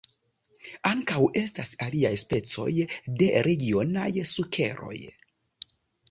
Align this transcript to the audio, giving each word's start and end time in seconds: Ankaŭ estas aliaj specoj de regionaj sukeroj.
Ankaŭ 0.91 1.17
estas 1.41 1.73
aliaj 1.87 2.11
specoj 2.21 2.65
de 3.19 3.27
regionaj 3.49 4.07
sukeroj. 4.31 4.97